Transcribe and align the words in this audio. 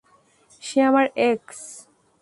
সে 0.61 0.79
আমার 0.81 1.05
এক্স। 1.29 1.59